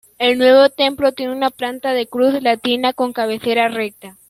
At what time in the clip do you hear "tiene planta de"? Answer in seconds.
1.11-2.07